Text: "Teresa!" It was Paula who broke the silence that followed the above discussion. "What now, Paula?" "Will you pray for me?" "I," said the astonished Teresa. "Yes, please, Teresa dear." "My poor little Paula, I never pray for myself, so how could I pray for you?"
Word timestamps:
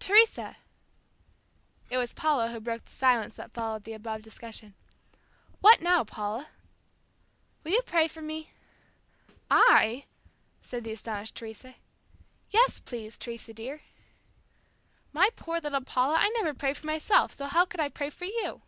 "Teresa!" 0.00 0.56
It 1.88 1.98
was 1.98 2.12
Paula 2.12 2.48
who 2.50 2.58
broke 2.58 2.86
the 2.86 2.90
silence 2.90 3.36
that 3.36 3.54
followed 3.54 3.84
the 3.84 3.92
above 3.92 4.22
discussion. 4.24 4.74
"What 5.60 5.80
now, 5.80 6.02
Paula?" 6.02 6.48
"Will 7.62 7.70
you 7.70 7.82
pray 7.86 8.08
for 8.08 8.20
me?" 8.20 8.50
"I," 9.48 10.06
said 10.62 10.82
the 10.82 10.90
astonished 10.90 11.36
Teresa. 11.36 11.76
"Yes, 12.50 12.80
please, 12.80 13.16
Teresa 13.16 13.54
dear." 13.54 13.82
"My 15.12 15.28
poor 15.36 15.60
little 15.60 15.82
Paula, 15.82 16.16
I 16.18 16.28
never 16.30 16.54
pray 16.54 16.74
for 16.74 16.88
myself, 16.88 17.34
so 17.34 17.46
how 17.46 17.64
could 17.64 17.78
I 17.78 17.88
pray 17.88 18.10
for 18.10 18.24
you?" 18.24 18.62